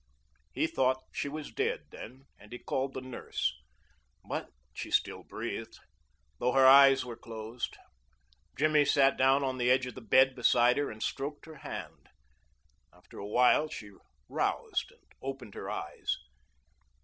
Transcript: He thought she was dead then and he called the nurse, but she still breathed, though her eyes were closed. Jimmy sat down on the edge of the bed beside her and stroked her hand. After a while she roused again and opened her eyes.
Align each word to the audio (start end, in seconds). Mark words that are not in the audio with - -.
He 0.51 0.65
thought 0.65 1.03
she 1.11 1.29
was 1.29 1.51
dead 1.53 1.85
then 1.91 2.23
and 2.39 2.51
he 2.51 2.57
called 2.57 2.95
the 2.95 3.01
nurse, 3.01 3.53
but 4.27 4.49
she 4.73 4.89
still 4.89 5.21
breathed, 5.21 5.77
though 6.39 6.53
her 6.53 6.65
eyes 6.65 7.05
were 7.05 7.15
closed. 7.15 7.77
Jimmy 8.57 8.83
sat 8.83 9.15
down 9.15 9.43
on 9.43 9.59
the 9.59 9.69
edge 9.69 9.85
of 9.85 9.93
the 9.93 10.01
bed 10.01 10.33
beside 10.33 10.77
her 10.77 10.89
and 10.89 11.03
stroked 11.03 11.45
her 11.45 11.57
hand. 11.57 12.09
After 12.91 13.19
a 13.19 13.27
while 13.27 13.69
she 13.69 13.91
roused 14.27 14.89
again 14.89 15.01
and 15.03 15.13
opened 15.21 15.53
her 15.53 15.69
eyes. 15.69 16.17